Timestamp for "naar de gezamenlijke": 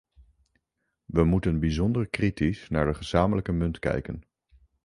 2.69-3.51